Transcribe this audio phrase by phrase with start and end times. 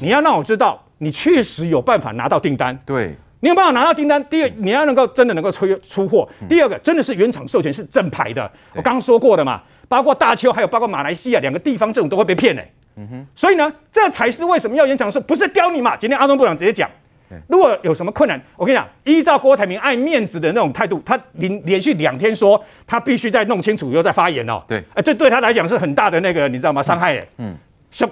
[0.00, 2.78] 你要让我知道你确实有办法拿到订单。
[2.84, 4.22] 对，你有办法拿到订单。
[4.26, 6.28] 第二，你要能够真的能够出出货。
[6.48, 8.50] 第二个，真的是原厂授权是正牌的。
[8.74, 12.62] 我刚刚说过的嘛，包括大邱，还有包括马来西亚两个地方政府都会被骗呢。
[12.96, 13.26] 嗯哼。
[13.34, 15.96] 所以呢，这才是为什么要原厂说不是刁你嘛？
[15.96, 16.90] 今天阿中部长直接讲。
[17.46, 24.60] 如果有什么困难，我跟你讲，依照郭台铭爱面子的那种态度，他连连续两天说他必须再弄清楚，又再发言哦。
[24.66, 26.82] 对，哎，这对他来讲是很大的那个，你知道吗？
[26.82, 27.26] 伤害哎。
[27.38, 27.56] 嗯。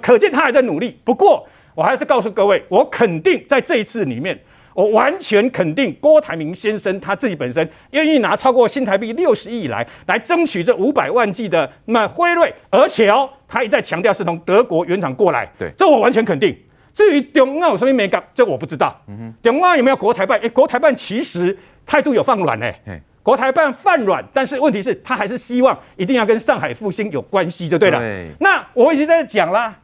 [0.00, 0.96] 可见他还在努力。
[1.02, 1.44] 不过，
[1.78, 4.36] 我还是告诉各位，我肯定在这一次里面，
[4.74, 15.48] 我完全肯定郭台铭先生他自己本身愿意拿超过新台币六十亿来来争取这五百万剂的那辉瑞，而且哦，他一再强调是从德国原厂过来。
[15.56, 16.52] 对，这我完全肯定。
[16.92, 19.00] 至于中央有什么没搞，这我不知道。
[19.06, 20.36] 嗯哼，中央有没有国台办？
[20.40, 22.76] 哎，国台办其实态度有放软哎。
[22.84, 28.00] 嘿国台办放软，但是问题是，他还是希望一定要跟上海复兴有关系就对了。
[28.00, 28.30] 对。
[28.40, 29.78] 那我已经在讲啦，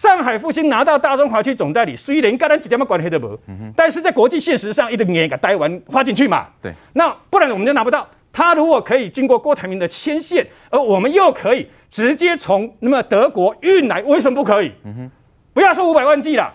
[0.00, 6.46] 上海复兴拿到大中华区总代理，虽然跟咱一点关系都没有，嗯、但是在国际现实上，一个年给台湾花进去嘛。
[6.62, 6.72] 对。
[6.94, 8.08] 那不然我们就拿不到。
[8.32, 14.72] 他如果可以经过郭台铭的牵线，而我们又可以直接从那么德国运来，为什么不可以？
[14.84, 15.10] 嗯哼。
[15.52, 16.50] 不要说五百万剂了。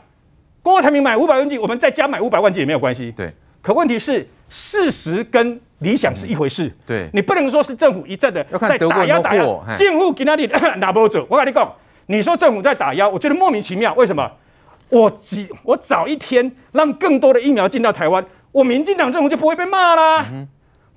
[0.63, 3.11] 郭台铭买五百万剂，我们在家买五百万剂也没有关系。
[3.11, 3.31] 对，
[3.61, 6.73] 可问题是事实跟理想是一回事。
[6.83, 9.43] 对，你不能说是政府一再的在打压打压。
[9.77, 11.71] 政府给那里拿不走，我跟你讲，
[12.07, 13.93] 你说政府在打压，我觉得莫名其妙。
[13.95, 14.31] 为什么？
[14.89, 20.25] 我几我早一天让更多的疫苗进到台湾，我民进党政府就不会被骂啦。
[20.31, 20.47] 嗯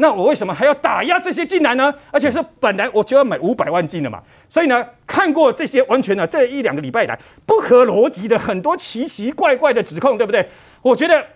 [0.00, 1.92] 那我为什么还要打压这些进来呢？
[2.12, 10.48] 而且是本来我就要买五百万剂的嘛，所以呢，看过这些完全呢这一两个礼拜以来不合逻辑的很多奇奇怪怪的指控，对不对？
[10.83, 11.27] 我觉得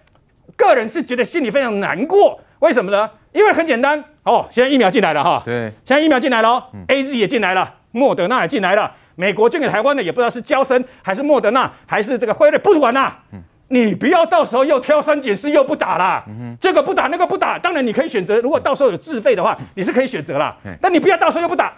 [0.57, 2.41] 个人是觉得心里非常难过。
[2.61, 3.11] 为什么呢？
[3.33, 13.23] 因为很简单哦，现在疫苗进来了哈，对，现在疫苗进来了，AZ 也进来了，莫德纳也进来了，美国捐给台湾的也不知道是娇生还是莫德纳还是这个辉瑞，不管啦。
[13.33, 16.23] 嗯你不要到时候又挑三拣四又不打啦，
[16.61, 18.39] 这个不打那个不打，当然你可以选择。
[18.41, 20.55] 如果到时候有自费的话，你是可以选择啦。
[20.65, 21.73] 嗯、但你不要到时候又不打。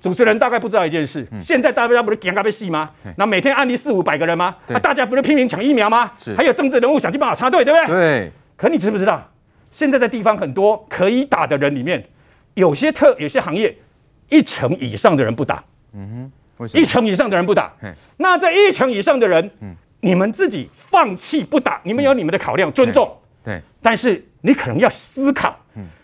[0.00, 2.88] 主持人大概不知道一件事，嗯、现在大家不是讲咖被戏吗？
[3.18, 4.56] 那、嗯、每天案例四五百个人吗？
[4.68, 6.10] 那啊，大家不是拼命抢疫苗吗？
[6.16, 7.94] 是还有政治人物想尽办法插队，对不对？
[7.94, 8.32] 对。
[8.56, 9.30] 可你知不知道，
[9.70, 12.02] 现在在地方很多可以打的人里面，
[12.54, 13.76] 有些特有些行业
[14.30, 15.62] 一成以上的人不打。
[15.92, 16.32] 嗯哼，
[16.74, 17.72] 一成以上的人不打。
[18.16, 19.74] 那这一成以上的人，嗯。
[20.00, 23.12] 你们自己放弃不打，你们有你们的考量，尊重。
[23.42, 25.58] 对，但是你可能要思考，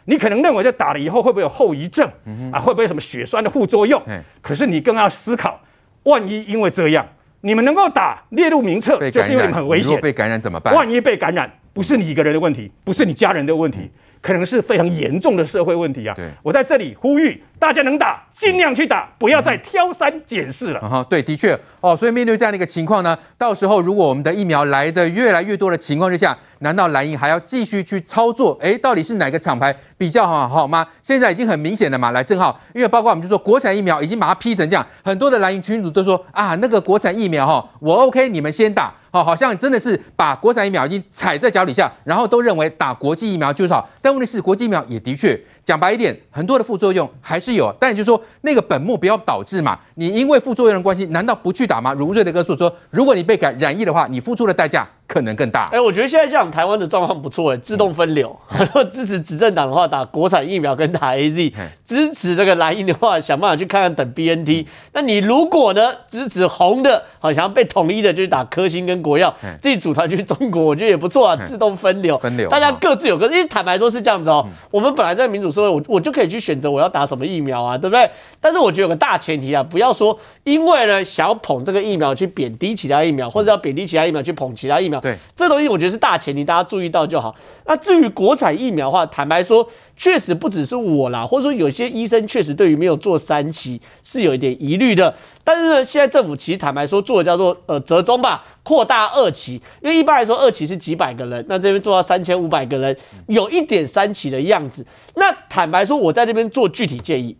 [0.06, 2.04] 你可能认为这打了以后会不会有后遗症？
[2.52, 4.02] 啊，会不会有什么血栓的副作用？
[4.42, 5.60] 可是你更要思考，
[6.02, 7.06] 万一因为这样，
[7.42, 10.00] 你们能够打列入名册，就是因为你们很危险。
[10.00, 10.74] 被感染怎么办？
[10.74, 13.88] 万一被感染，不是你一个人的问题，不是你家人的问题。
[14.24, 16.14] 可能是非常严重的社会问题啊！
[16.16, 20.80] 对，我在这里呼吁大家能打，尽量去打，不要再挑三拣四了。
[20.80, 28.58] 哈、嗯，对，的确哦，所以面对这样的一个情况呢，到时候如果我们的疫苗来的越来越多的情况之下，难道蓝营还要继续去操作？
[28.62, 30.86] 哎，到底是哪个厂牌比较好好吗？
[31.02, 32.10] 现在已经很明显了嘛。
[32.10, 38.92] 来，正好，因为包括我们就说国产疫苗已经把它批成这样，很多的蓝营群组都说啊，那个国产疫苗哈，我 OK，你们先打。
[39.10, 43.88] 好，好像真的是把国产疫苗已经踩在脚底下，然后都认为打国际疫苗就是好。
[44.02, 47.74] 但问题是，国际疫苗也的确讲白一点，很多的副作用还是有。
[47.80, 49.78] 但也就是说，那个本末不要导致嘛。
[49.94, 51.94] 你因为副作用的关系，难道不去打吗？
[51.94, 54.86] 如瑞德哥说说，如果你被感染疫的话，你付出的代价。
[55.06, 55.66] 可能更大。
[55.66, 58.36] 哎、欸，我觉得现在像台湾的状况不错，哎，自动分流。
[58.58, 64.62] 如果、嗯、 支持执政党的话，打国产疫苗跟打 AZ；嗯、支持这个蓝营的话，想办法去看看等 BNT。
[64.62, 71.36] 嗯、那你如果呢支持红的，好想要被统一的，就是打科兴跟国药，嗯、自己组团去中国，我觉得也不错啊。
[71.44, 73.34] 自动分流，分流，大家各自有各自。
[73.34, 78.08] 因为坦白说是这样子哦、我们本来在民主社会，我我就可以去选择我要打什么疫苗啊，对不对？
[78.40, 84.93] 但是我觉得有个大前提啊，不要说因为呢想要捧这个疫苗去贬低其他疫苗，或者要贬低其他疫苗去捧其他疫苗。
[85.00, 85.94] 对，这东西我觉得。
[85.94, 87.32] 是大前提，大家注意到就好。
[87.66, 89.64] 那至于国产疫苗的话，坦白说，
[89.96, 95.14] 确实不只是我啦，或者说有些医生确实对于没有做三期是有一点疑虑的。
[95.44, 102.96] 但是呢，现在政府其实坦白说做的叫做呃折中吧，扩大二期，因为一般来说二期是几百个人，那这边做到三千五百个人，
[103.28, 104.84] 有一点三期的样子。
[105.14, 107.36] 那坦白说，我在这边做具体建议。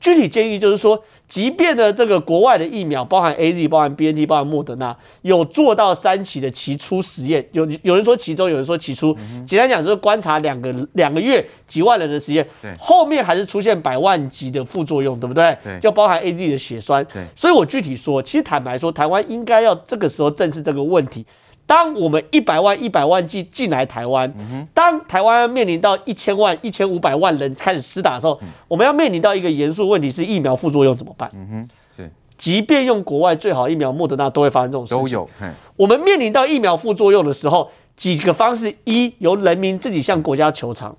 [0.00, 9.14] 具体建议就是说，即便呢这个国外的疫苗，包含 AZ、包含 BNT、包含莫德纳，有做到三期的期初实验，有有人说其中，有人说期初，
[9.46, 15.56] 简单讲就是观察两个两个月几万人的实验，对后面还是出现百万级的副作用，对不对？
[15.62, 17.06] 对就包含 AZ 的血栓。
[17.12, 21.26] 对所以我具体说，其实坦白说，台湾应该要这个时候正视这个问题。
[21.68, 24.32] 当我们一百万一百万剂进来台湾，
[24.72, 31.30] 当台湾面临到一千万一千五百万人开始施打的时候，嗯、我们要面临到一个严肃问题是疫苗副作用怎么办？
[31.34, 35.02] 嗯哼，是即便用国外最好疫苗莫德纳，都会发生这种事情。
[35.02, 35.28] 都有。
[35.76, 40.90] 我们面临到疫苗副作用的时候，几个方式：一，由人民自己向国家求偿；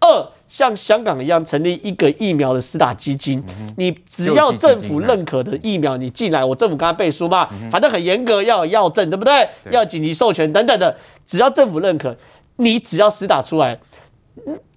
[0.00, 3.42] 二，像香港一样成立一个疫苗的施打基金。
[3.78, 9.48] 你只要政府认可的疫苗，你进来，我政府刚才背书嘛，反正很严格，要有药证，对不对？
[9.70, 10.94] 要紧急授权等等的，
[11.24, 12.14] 只要政府认可，
[12.56, 13.78] 你只要施打出来。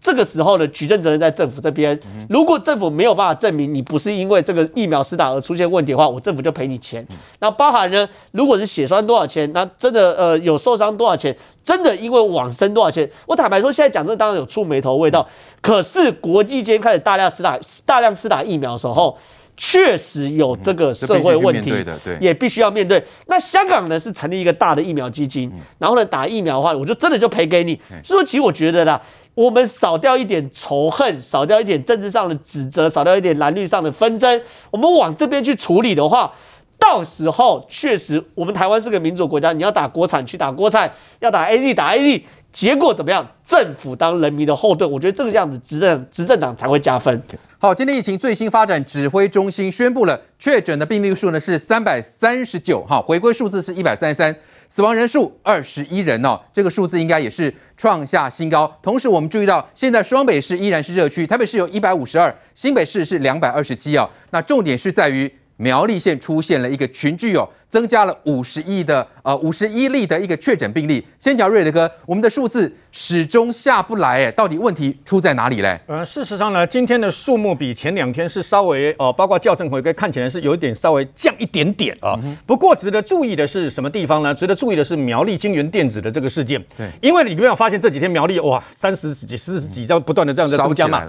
[0.01, 1.97] 这个时候呢，举证责任在政府这边。
[2.27, 7.05] 如果政府没有办法证明你不是因为这个疫苗施打而出现问题的话，我政府就赔你钱。
[7.39, 11.33] 那包含呢，如果是血栓多少钱，那真的呃有受伤多少钱，
[11.63, 13.09] 真的因为往生多少钱？
[13.25, 15.25] 我坦白说，现在讲这当然有触眉头味道。
[15.61, 19.17] 可是国际间开始大量施打大量施打疫苗的时候，
[19.55, 21.71] 确实有这个社会问题，
[22.19, 23.01] 也必须要面对。
[23.27, 27.79] 那香港呢是成立一个大的疫苗基金，然后呢打疫苗的话，我就真的就赔给你。
[28.03, 29.01] 所以说，其实我觉得啦。
[29.35, 36.31] 我们少掉一点仇恨，少掉一点政治上的指责，少掉一点蓝绿上的纷争，我们往这边去处理的话，
[36.77, 42.21] 到时候确实我们台湾是个民主国家，你要打国产去打国产，要打 AD，打 AD
[42.51, 43.27] 结果怎么样？
[43.45, 47.21] 政府当人民的后盾，我觉得这个样子执政执政党才会加分。
[47.57, 54.35] 好，今天疫情最新发展，指挥中心宣布了确诊的病例数呢是三百三十九，哈，回归数字是一百三十三。
[54.75, 58.75] 死亡人数二十一人哦，这个数字应该也是创下新高。
[58.81, 64.09] 同时，我们注意到，现在双北市依然是热区，台北市有一百五十二，新北市是两百二十七哦。
[64.31, 67.47] 那重点是在于苗栗县出现了一个群聚哦。
[67.73, 71.03] 增加了五十亿的呃五十一例的一个确诊病例。
[71.17, 75.79] 先讲瑞德哥，我们的数字始终下不来，哎，到底问题出在哪里嘞？
[75.87, 82.13] 呃，事实上呢，今天的数目比前两天是稍微哦、呃，包括校正回归看起来是有一点稍微降一点点啊。
[82.23, 84.35] 嗯、不过值得注意的是什么地方呢？
[84.35, 86.63] 值得注意的是苗栗金源电子的这个事件。
[86.77, 91.03] 对，因为你没有发现这几天苗栗哇三十几、四十几，在不断的这样在增加嘛。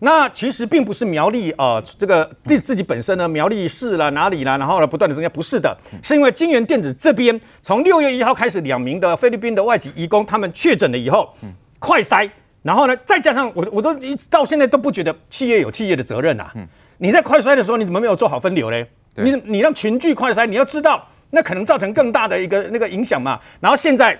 [0.00, 5.74] 那其实并不是苗栗啊、呃，这个自自己本身呢，苗栗市啦哪里啦，然后呢不断的增加，不是的。
[6.10, 11.32] 是因为金元电子这边从六月一号开始，两名的菲律宾的外籍移工他们确诊了以后，
[11.78, 12.28] 快筛，
[12.62, 16.54] 然后呢，再加上我我都一直到现在都不觉得企业有企业的责任呐、啊。
[16.98, 18.84] 你在快筛的时候，你怎么没有做好分流嘞？
[19.14, 23.38] 你你让群聚快筛，你要知道那可能造成更大的一个那个影响嘛。
[23.60, 24.18] 然后现在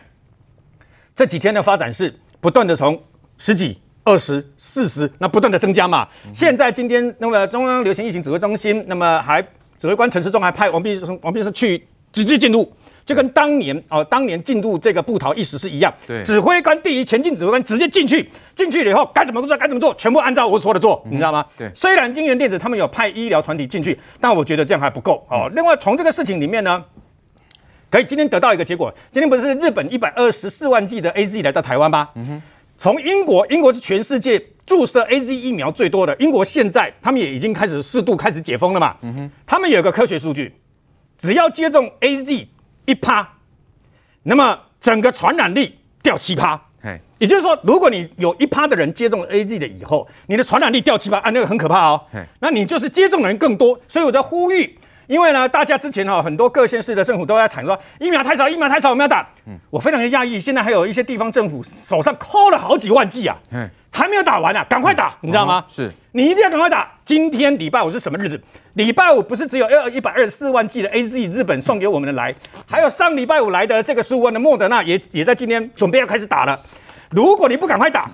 [1.12, 3.02] 这几天的发展是不断的从
[3.36, 6.06] 十几、二十、四十，那不断的增加嘛。
[6.32, 9.44] 现在今天那么中央流行疫情指挥中心，那么还。
[9.80, 11.82] 指挥官陈时中还派王必胜、王必胜去
[12.12, 12.70] 直接进入，
[13.02, 15.90] 就跟当年哦，当年进入这个布桃意思是一样。
[16.06, 21.42] 对，指挥官第一，前进指挥官直接进去，进去了以后该怎么做该怎么做，全部按照我说的做，嗯、你知道吗？
[21.56, 21.70] 对。
[21.74, 25.48] 虽然金元电子他们有派医疗团体进去，但我觉得这样还不够哦。
[25.48, 26.84] 嗯、另外，从这个事情里面呢，
[27.90, 32.10] 可以今天得到一个结果，今天不是日本一百二十四万剂的 AZ 来到台湾吗？
[32.16, 32.42] 嗯哼。
[32.76, 34.42] 从英国，英国是全世界。
[34.70, 38.96] 注射 A Z 疫苗最多的英国，现在他们也已经开始适度开始解封了嘛？
[39.02, 40.54] 嗯哼，他们有个科学数据，
[41.18, 42.46] 只要接种 A Z
[42.86, 43.28] 一趴，
[44.22, 46.68] 那么整个传染力掉七趴。
[46.80, 52.06] 嘿，也就是说，如果你有一趴的人接种 A Z 的以后，你的传染力掉七趴，啊，那个很可怕哦。
[52.38, 54.78] 那你就是接种的人更多，所以我在呼吁。
[55.10, 59.28] 因为呢，大家之前哈很多各县市的政府都在喊说疫苗太少，疫苗太少，我们要打。
[59.44, 65.64] 嗯，我非常的讶异，现在还有一些地方政府手上抠了好几万剂啊，嗯，还没有打完啊，赶快打，嗯、你知道吗？
[65.68, 66.88] 是，你一定要赶快打。
[67.04, 68.40] 今天礼拜五是什么日子？
[68.74, 72.32] 礼拜五不是只有二一百二十四万剂的 AZ 日本送给我们的来，
[72.68, 76.56] 还有上礼拜五来的这个十五万的莫德纳也也在今天准备要开始打了。
[77.10, 78.08] 如果你不赶快打，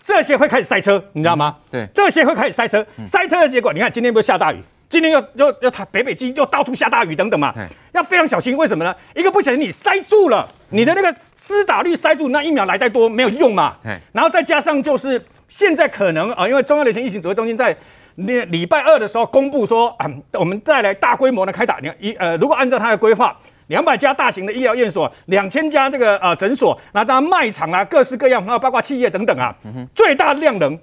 [0.00, 1.56] 这些会开始塞车，你知道吗？
[1.72, 4.62] 嗯、对，这些会开始塞车，塞车的结果，你看今天不是下大雨？
[4.88, 7.54] 今天又又又他北北京又到处下大雨等等嘛，
[7.92, 8.56] 要非常小心。
[8.56, 8.94] 为什么呢？
[9.14, 13.76] 一个不小心你塞住了，你的那个施打率塞住，那疫苗来再多没有用嘛。
[14.12, 17.76] 然后再加上就是现在可能啊，因为中央流行疫情指挥中心在
[18.14, 21.78] 那礼拜二的时候公布说啊，我们再来大规模的开打。
[21.82, 29.54] 你看一呃，如果按照他的规划，两百家大型的医疗院所，两千家这个呃诊所，那当然卖场啊，各式各样，然后包括企业等等啊，
[29.94, 30.78] 最大量能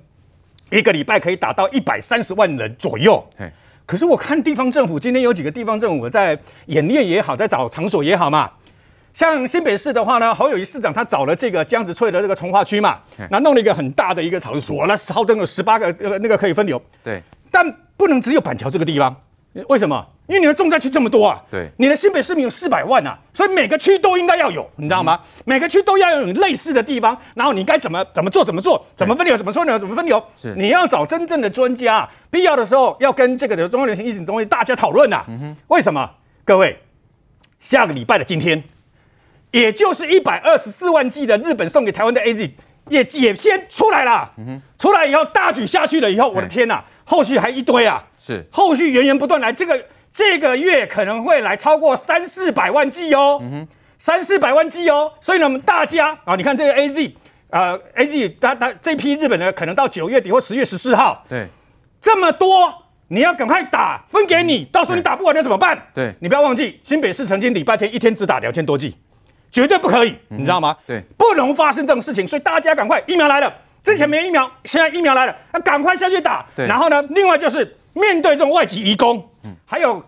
[0.69, 3.27] 一个礼拜可以打到一百三十万人左右。
[3.85, 6.37] 可是我看地方政府今天有几个地方政府在
[6.67, 8.51] 演练也好，在找场所也好嘛。
[9.13, 12.99] 像新北市的话呢，侯友谊市长他找了这个江子翠的这个从化区嘛，
[13.29, 16.81] 那弄了一个很大的一个场所，那号称有十八个呃那个可以分流。
[17.01, 19.15] 对，但不能只有板桥这个地方。
[19.67, 20.05] 为什么？
[20.27, 25.19] 因为你的重灾区这么多啊，对，你的新北市民有四百万啊，所以每个区都应该要有，你知道吗？
[25.21, 29.77] 嗯、每个区都要有类似的地方，然后你该怎么怎么做怎么做，怎么分流怎么说呢？
[29.77, 30.21] 怎么分流？
[30.35, 35.24] 是你要找真正的专家，必要的时候要跟这个的中央流行疫情中心大家讨论呐。
[35.27, 36.09] 嗯、为什么？
[36.43, 36.79] 各位，
[37.59, 38.63] 下个礼拜的今天，
[39.51, 42.51] 也就是一百二十四万剂的日本送给台湾的 AZ
[42.89, 44.31] 也也先出来了，
[44.77, 49.86] 出来以后大举下去了以后，我的天呐，嘿后续还一堆啊，是后续源源不断来这个。
[50.17, 53.67] 这个月可能会来超过三四百万剂哦，嗯
[54.00, 55.12] 三四百万剂哦。
[55.20, 57.13] 所以呢，我们大家啊，你看这个 A Z，
[57.50, 61.46] 呃，A Z，它它这批日本的可能到九月底或十月十四号，对，
[62.00, 62.74] 这么多，
[63.10, 65.77] 你要赶快打，分给你，到时候你打不完那怎么办？
[65.94, 68.96] 对，你不要忘记，新北市曾经礼拜天一天只打两千多剂，
[69.51, 70.77] 绝对不可以，你知道吗？
[70.88, 73.53] 对，不能发生这种事情，所以大家赶快，疫苗来了。
[73.84, 76.46] 之前没疫苗，现在疫苗来了，那赶快下去打。
[76.55, 76.65] 对。
[76.67, 80.03] 然后呢，另外就是面对这种外籍移工，嗯，还有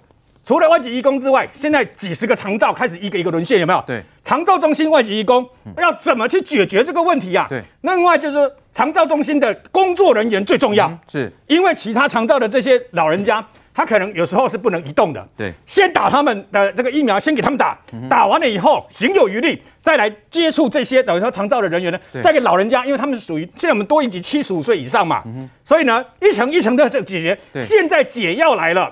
[0.46, 3.84] 除了外籍移工之外，现在几十个长照开始一个一个沦陷，有没有？
[3.88, 4.04] 对。
[4.24, 7.48] 长照中心外籍移工要怎么去解决这个问题啊？
[7.50, 7.64] 对。
[7.82, 13.46] 另外就是长照中心的工作人员最重要，嗯、是因为其他长照的这些老人家。
[13.78, 17.78] 他可能有时候是不能移动的，对，先打他们的这个疫苗，先给他们打，
[18.10, 25.24] 打完了以后行有余力，再来接触这些等于说长照的人员呢，再给老人家，因为他们是属于现在我们多一级七十五岁以上嘛，
[25.64, 28.92] 所以呢一层一层的这个解决，现在解药来了，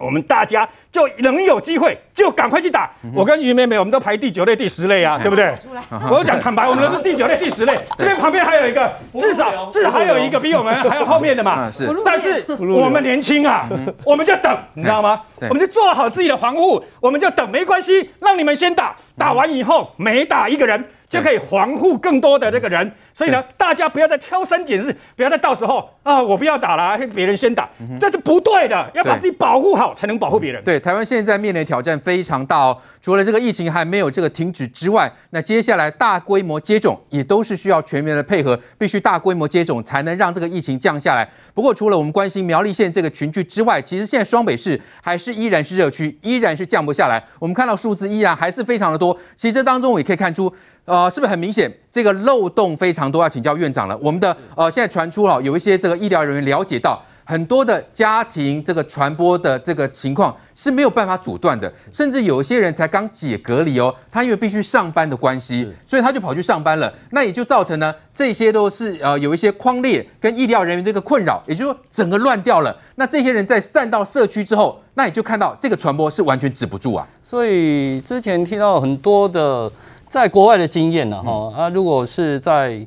[0.00, 0.68] 我们大家。
[0.92, 2.90] 就能有机会，就赶快去打。
[3.04, 5.54] 嗯、我跟于妹妹，我们都排第九类、第十类啊，对不对？
[6.10, 7.78] 我讲坦白，我们都是第九类、第十类。
[7.96, 11.70] 这边旁边还有一个，至少 至少还有一个比我们还有后面的嘛。
[11.70, 13.68] 是，但是我们年轻啊，
[14.04, 15.22] 我们就等，你知道吗？
[15.42, 22.92] 我们就做好自己的防护，我们就等，没关系，让你们先打，打完以后每打一个人就可以防护更多的这个人。
[23.14, 27.68] 所以呢，大家不要再挑三拣四，不要再到时候啊，我不要打了，别人先打，
[28.00, 28.90] 这是不对的。
[28.94, 30.62] 要把自己保护好，才能保护别人。
[30.64, 30.80] 对。
[30.80, 41.28] 台湾现在面临的挑战非常大哦，除了这个疫情还没有这个停止之外，那接下来大规模接种也都是需要全面的配合，必须大规模接种才能让这个疫情降下来。
[41.54, 47.22] 不过，除了我们关心苗栗县这个群聚之外，其实现在双北市还是依然是热区，依然是降不下来。
[47.38, 49.16] 我们看到数字依然还是非常的多。
[49.36, 50.52] 其实这当中也可以看出，
[50.86, 53.22] 呃，是不是很明显这个漏洞非常多？
[53.22, 53.96] 要请教院长了。
[53.98, 57.00] 我们的呃，现在传出了有一些这个医疗人员了解到。
[57.22, 72.76] 很多的家庭这个传播的这个情况是没有办法阻断的，甚至有一些人才刚解隔离哦，他因为必须上班的关系，所以他就跑去上班了，那也就造成呢，这些都是呃有一些框列跟医疗人员这个困扰，也就是说整个乱掉了。
[72.96, 77.06] 那这些人在散到社区之后，那也就看到这个传播是完全止不住啊。
[77.22, 79.70] 所以之前听到很多的
[80.10, 82.84] 在国外的经验呢，哈啊，如果是在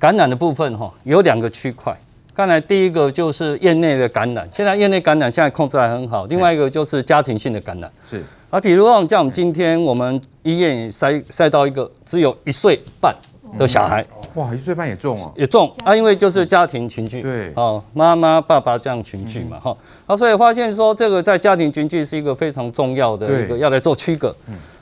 [0.00, 1.96] 感染的部分哈，有两个区块。
[2.34, 6.26] 刚才第一个就是院内的感染，现在院内感染现在控制还很好。
[6.26, 8.20] 另外一个就是家庭性的感染，是。
[8.50, 13.14] 啊，比如说像我们今天我们医院也筛筛到一个只有一岁半
[13.56, 14.04] 的小孩，
[14.34, 24.34] 哇，一岁半也重啊，也重啊，因为就是家庭群聚，对，哦，妈妈爸爸这样群聚嘛，哈，啊，所以发现说这个在家庭群聚是一个非常重要的一个要来做区隔。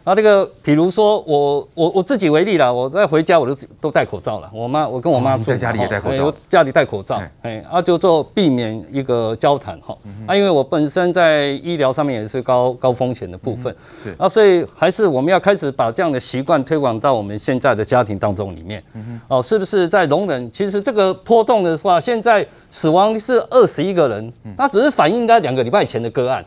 [0.05, 4.51] 啊，这个比如说我我我自己为例啦，我在回家我都都戴口罩了。
[4.53, 9.97] 我妈我跟我妈住在家里也戴口罩，我家里戴口罩，哎，啊就做避免一个交谈哈。
[10.27, 18.83] 啊，因为我本身在医疗上面也是高高风险的部分，是啊，所以还是我们要开始把这样的习惯推广到我们现在的家庭当中里面。
[19.29, 20.51] 哦，是不是在容忍？
[20.51, 26.45] 其实这个波动的话，现在死亡是二十一个人，那只是反映在两个礼拜前的个案。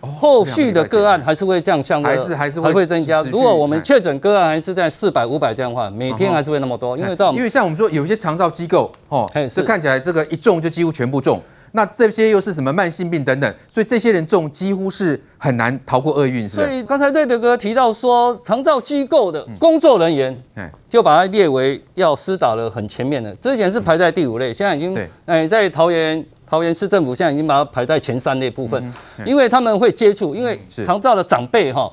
[0.00, 3.22] 后续的个案还是会降，相对还是还是还会增加。
[3.24, 6.96] 如果我们确诊个案还是在四百五百这样的话，每天还是会那么多。
[6.96, 11.40] 因为到因为像我们说有些长照机构哦，这看起来这个一中就几乎全部中，
[11.72, 16.56] 那这些又是什么慢性病等等，所以这些人中几乎是很难逃过厄运，是。
[16.56, 20.36] 所以刚才瑞德哥提到说，长照机构的工作人员，
[20.88, 24.96] 就把它列为要施打的很前面的，之前是排在第五类，现在已经
[25.26, 26.24] 哎在桃园。
[26.48, 28.94] 桃园市政府现在已经把它排在前三类部分，
[29.24, 31.90] 因为他们会接触，因为长照的长辈哈，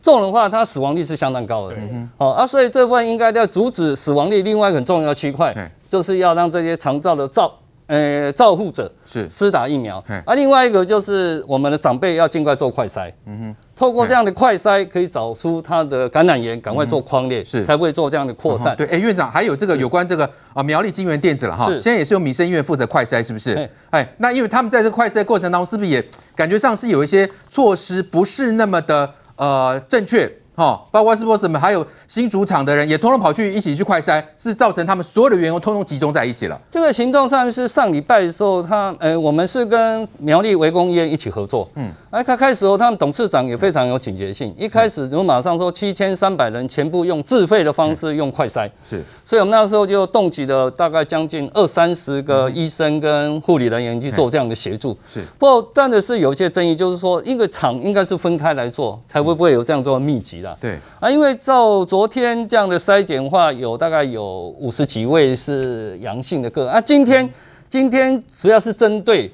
[0.00, 1.76] 重的话，他死亡率是相当高的，
[2.16, 4.40] 哦啊，所以这部分应该要阻止死亡率。
[4.40, 5.54] 另外一个很重要的区块，
[5.86, 7.52] 就是要让这些长照的照
[7.90, 9.28] 呃照护者是。
[9.28, 13.56] 施打疫苗，啊，另外一个就是我们的长辈要尽快做快筛，嗯哼。
[13.74, 17.64] 透过这样的快筛，可以找出他的感染源，赶快做框列，是。
[17.64, 18.76] 才不会做这样的扩散。
[18.76, 23.68] 对，哎，院长还有这个有关这个啊苗栗金源电子了哈，现在也是由民生医院负责快筛，是不是？
[23.90, 26.04] 哎，那因为他们在这个快筛过程当中，是不是也
[26.36, 30.30] 感觉上是有一些措施不是那么的呃正确？
[30.54, 36.60] 哦，包括是不是什么，还有新主场的人也通通跑去一起去快筛，是造成他们所有的员工通通集中在一起了。
[36.68, 41.68] 这个行动上是上礼拜的时候，他呃，我们是跟苗栗围攻医院一起合作。
[41.76, 48.70] 嗯，哎，开开始时候，他们董事长也非常有警觉性，一开始就马上说七千三百人全部用自费的方式用快筛。
[48.86, 54.96] 是，所以我们那时候就动起了大概将近二三十个医生跟护理人员去做这样的协助。
[55.08, 60.56] 是，不过但的是有一些争议，就是说一个厂应该是分开来做，才会不会有这样做密集的。
[60.60, 66.80] 对啊，因为照昨天这样的筛检的话，有大概有五十几位是阳性的个案啊。
[66.80, 67.28] 今天
[67.68, 69.32] 今天主要是针对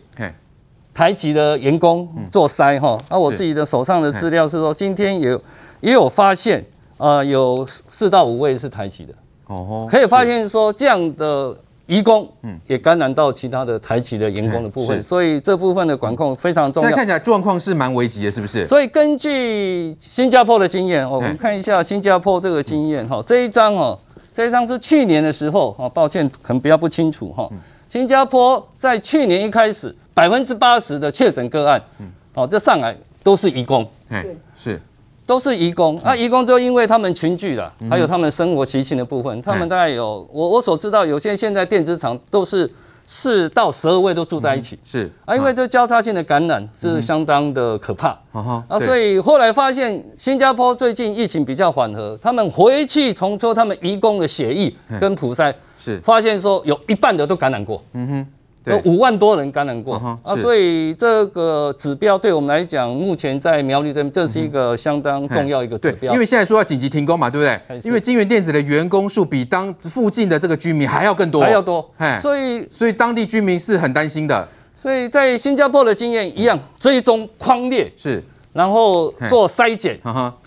[0.95, 2.99] 台籍的员工做筛哈。
[3.11, 5.39] 那我自己的手上的资料是说，今天也
[5.81, 6.65] 也有发现，
[6.99, 9.15] 呃，有四到五位是台籍的。
[9.47, 11.57] 哦，可以发现说这样的。
[11.87, 16.89] 移工，嗯，也感染到其他的台企的员工的部分，所以这部分的管控非常重要。
[16.89, 18.67] 现在看起来状况是蛮危急的，是不是？
[18.67, 23.99] 所以根据新加坡的经验，我们看一下新加坡这个经验哈，这一张哦，
[24.35, 27.49] 这一张是去年的时候啊，抱歉，可能比较不清楚哈。
[27.89, 34.81] 新加坡在去年一开始，百分之八十的确诊个案，嗯，哦，这上来都是移工，对，是。
[35.27, 42.71] 都是移工，那移工就因为他们群聚了，还有他们生活习性的部分，他们大概有我我所知道，有些现在电子厂都是
[43.05, 45.11] 四到十二位都住在一起，是。
[45.25, 48.17] 啊，因为这交叉性的感染是相当的可怕，
[48.69, 55.99] 啊，所以后来发现新加坡最近疫情比较缓和，他们回去重抽他们移工的血液跟普筛，是。
[56.05, 58.27] 发现说有一半的都感染过，嗯哼。
[58.67, 66.13] 有五万多人感染过啊，所以这个指标对我们来讲，目前在苗栗这边，这是一个相当重要一个指标。
[66.13, 67.81] 因为现在说要紧急停工嘛，对不对？
[67.83, 71.89] 因为金源电子的员工数比当附近的这个居民还要更多，还要多。
[72.21, 74.47] 所以所以当地居民是很担心的。
[74.75, 78.23] 所以在新加坡的经验一样，追踪框列是。
[78.57, 80.01] 然后做筛检、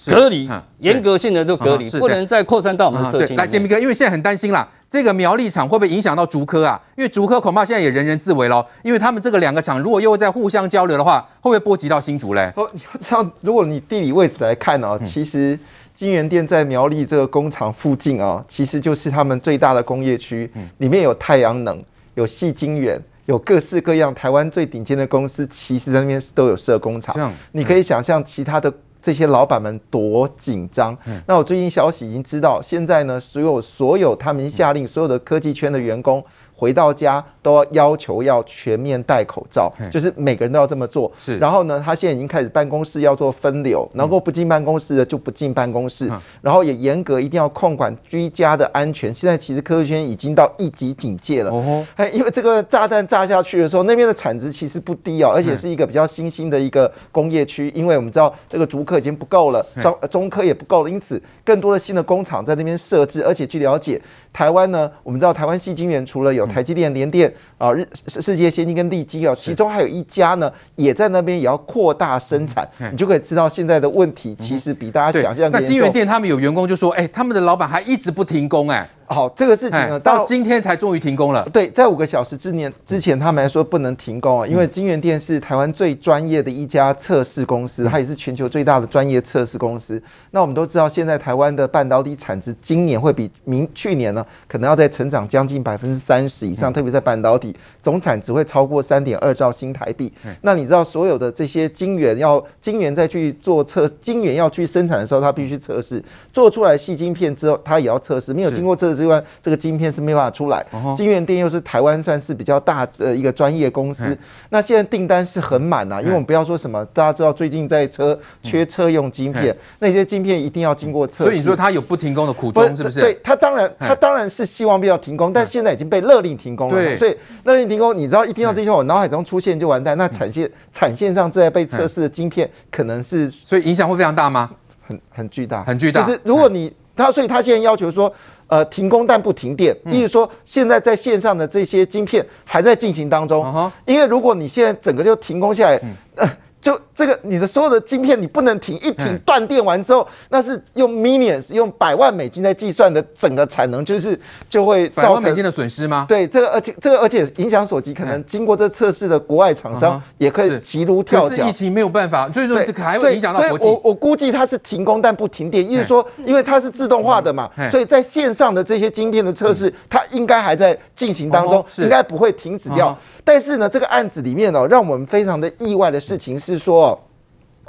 [0.08, 0.50] 隔离，
[0.80, 3.36] 严格性的都隔离，不能再扩散到我们的社区。
[3.36, 6.82] 来，杰明哥，因为现在很担心啦，这个苗栗厂会不会影响到竹科啊？
[6.96, 12.52] 因为竹科恐怕现在也人人自危喽，因为他们这个两个厂如果又在互相交流的话，会不会波及到新竹嘞？
[12.56, 15.58] 哦，你要知道，如果你地理位置来看哦，其实
[15.94, 21.80] 金源店在苗栗这个工厂附近啊，其实就是他们最大的工业区，里面有太阳能，
[22.16, 23.00] 有细晶圆。
[23.30, 27.32] 有各式各样台湾最顶尖的公司，其实在那边都有设工厂。
[27.52, 30.98] 你可以想象其他的这些老板们多紧张。
[31.28, 37.24] 那我最近消息已经知道，现在呢，所有所有他们下令所有的科技圈的员工回到家。
[37.42, 41.12] 都要要求要全面戴口罩，就是每个人都要这么做。
[41.18, 49.14] 是，然后呢，他现在已经开始办公室要做分流，能够不进办公室的就不进办公室，然后也严格一定要控管居家的安全。
[49.14, 51.52] 现在其实科学圈已经到一级警戒了。
[51.52, 57.72] 哦，因为这个炸弹炸下去的时候，那边的产值其实不低哦，而且是一个比较新兴的一个工业区。
[57.76, 63.24] 因为我们知道这个竹科已经不够了，中中科也不够了，因此更多的新的工厂在那边设置。
[63.24, 67.34] 而且据了解，台湾呢，我们知道台湾系晶圆除了有台积电、联电。
[67.58, 75.52] 啊，日世界先进跟力基啊，其中还有一家呢，也在那边也要扩大生产，你就可以知道现在的问题其实比大家想象。
[75.52, 78.90] 那金元店他们有员工就说，哎，他们的老板还一直不停工，哎。
[79.12, 81.44] 好，这个事情呢，到今天才终于停工了。
[81.52, 90.00] 对，在五个小时之年之前，他们还说不能停工啊，因为金源电是台湾最专业的一家测试公司，它也是全球最大的专业测试公司。
[90.30, 100.14] 那我们都知道，现在台湾的半导体产值今年会比明去年呢，可能要再成长将近百分之三十以上，特别在半导体总产值会超过三点二兆新台币。
[100.42, 106.00] 那你知道，所有的这些晶圆要晶圆再去做测，晶圆要去生产的时候，它必须测试，
[106.32, 108.99] 做出来细晶片之后，它也要测试，没有经过测试。
[109.00, 110.66] 之外，这个晶片是没办法出来。
[110.96, 114.18] 金源电又是台湾算是比较大的一个专业公司，
[114.50, 116.02] 那现在订单是很满啊。
[116.02, 121.30] 因为我们不要说什么，大家知道最近在车缺车用晶片，那些晶片一定要经过测试。
[121.30, 123.00] 所以你说他有不停工的苦衷，是不是？
[123.00, 126.98] 对，他当然，他当然是希望不要停工，但现在已经被勒令停工了。
[126.98, 129.98] 所以勒令停工，你知道一听到这句话，我脑海中出现就完蛋。
[129.98, 134.50] 那产线产线上正在被测试的晶片，可能是所以影响会非常大吗？
[134.88, 136.04] 很很巨大，很巨大。
[136.04, 138.14] 就是如果你他，所以他现在要求说。
[138.50, 143.46] 呃，停工但不停电，意思说现在在线上的这些晶片还在进行当中，
[143.86, 145.80] 因为如果你现在整个就停工下来，
[146.16, 146.28] 呃
[146.62, 154.20] 就这个，你的所有的晶片你不能停，一停断电完之后，那是用 millions 用百万美金在计算的整个产能，就是
[154.50, 156.06] 就会造成百万美金的损失吗？
[156.10, 161.30] 对，这个而且这个而且影响所及，可能经过这测试的国外厂商也可以急如跳脚。
[161.30, 163.68] 可是疫情没有办法，所以说这个还会影响到国际。
[163.68, 172.98] 我我估计它是停工但不停电，意思说因为它是自动化的嘛，所以在线上的这些晶片的测试，它应该还在进行当中，应该不会停止掉。
[173.30, 177.00] 但是呢，这个案子里面哦，让我们非常的意外的事情是说，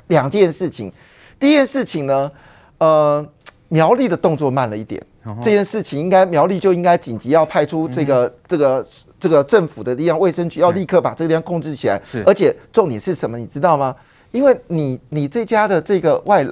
[0.06, 0.90] 两件事情。
[1.38, 2.32] 第一件事情呢，
[2.78, 3.22] 呃，
[3.68, 4.98] 苗栗的动作慢了一点。
[5.42, 8.86] 这件事情应该苗栗就应该紧急要派出这个这个
[9.20, 12.00] 这个政府的力量，卫生局要立刻把这个地方控制起来。
[12.24, 13.36] 而且重点是什么？
[13.36, 13.94] 你知道吗？
[14.30, 16.42] 因为你你这家的这个外，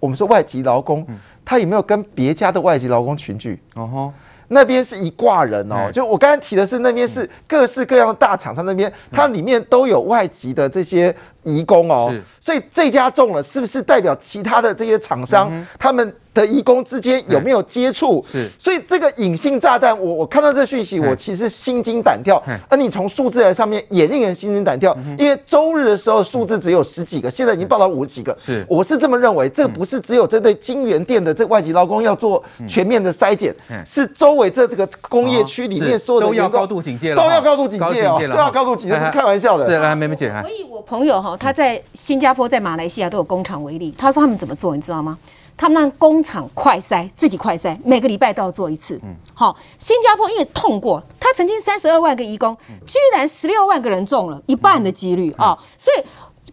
[0.00, 1.06] 我们说外籍劳工，
[1.44, 3.60] 他有没有跟别家的外籍劳工群聚？
[3.74, 4.10] 哦
[4.48, 16.14] 那边是一挂人哦，就我刚才提的是那边是各式各样的大厂商，那边它里面都有外籍的这些移工哦，所以这家中了，是不是代表其他的这些厂商他们？
[16.36, 18.22] 的移工之间有没有接触？
[18.30, 22.40] 是，所以这个隐性炸弹，我我看到这讯息，我其实心惊胆跳。
[22.68, 28.36] 而你从数字来上面也令人心惊胆跳，因为周日的时候数字只有十几个，现在已经报到五十几个。
[28.38, 33.54] 是，我是这么认为，这不是只有针对金源店的这外籍劳工要做全面的筛检，
[33.86, 39.64] 是周围这这个工业区里面所有的都要高度警戒了，都要高度警戒哦，都要高度警戒，不是开玩笑的。
[39.64, 45.16] 是，来，妹妹姐，我以我朋友哈，他在新加坡、在马来西亚都有工厂为例，他说他们怎么做，你知道吗？
[45.56, 49.00] 他们让工厂快筛，自己快筛，每个礼拜都要做一次。
[49.02, 56.04] 嗯，好，新加坡因为痛过，他曾经三十二万个移工，居然十六万个人中了，一半的几率啊，所以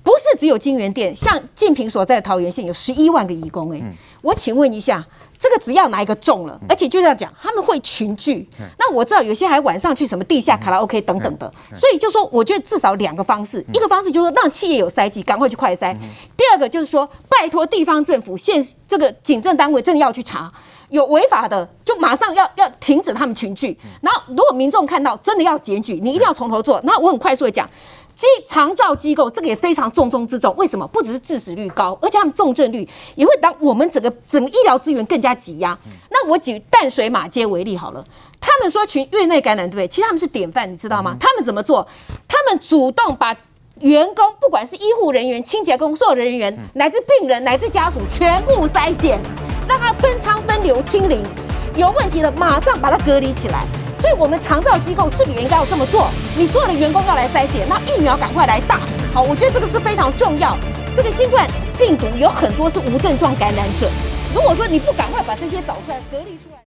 [0.02, 3.82] 不是只有金源店，像敬平所在的桃园县有十一万个移工，哎，
[4.22, 5.06] 我请问一下。
[5.38, 8.48] 这个只要哪一个中了，而且就这样讲，他们会群聚。
[8.78, 15.93] 那我知道有些还晚上去什么地下卡拉 OK 等等的，所以就说，我觉得至少两个方式，一个方式就是说让企业有筛剂，赶快去快筛；
[16.38, 20.52] 第二个就是说，拜托地方政府、县这个警政单位真的要去查，
[20.89, 23.78] 有违法的就马上要要停止他们群聚。
[24.02, 26.80] 然后如果民众看到真的要检举，你一定要从头做。
[26.84, 27.69] 那我很快速的讲。
[28.15, 30.88] 机长照机构这个也非常重中之重，为什么？
[30.88, 35.78] 不只是致死率高，而且他们重症率也会当我们整个整个医疗资源更加挤压。
[36.10, 38.04] 那我举淡水马街为例好了，
[38.39, 39.88] 他们说群院内感染对不对？
[39.88, 41.17] 其实他们是典范，你知道吗？
[41.19, 41.88] 他们怎么做？
[42.28, 43.36] 他们主动把
[43.80, 49.19] 员工，不管是医护人员、清洁工所有人员，乃至病人、乃至家属，全部筛检，
[49.67, 51.26] 让他分仓分流清零，
[51.76, 53.65] 有问题的马上把他隔离起来。
[54.04, 56.10] 所以，我们长照机构是不是也应该要这么做？
[56.36, 58.82] 你所有的员工要来筛检，那疫苗赶快来打。
[59.13, 60.58] 好，我觉得这个是非常重要。
[60.94, 61.48] 这个新冠
[61.80, 63.89] 病毒有很多是无症状感染者，
[64.36, 66.53] 如果说你不赶快把这些找出来隔离出。